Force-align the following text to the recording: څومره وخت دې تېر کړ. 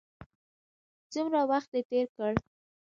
څومره 1.11 1.39
وخت 1.51 1.69
دې 1.73 1.81
تېر 1.89 2.05
کړ. 2.17 2.33